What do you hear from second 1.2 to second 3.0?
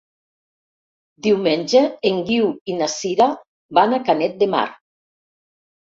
Diumenge en Guiu i na